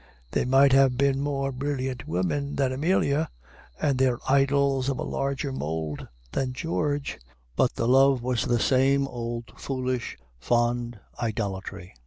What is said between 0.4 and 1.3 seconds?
might have been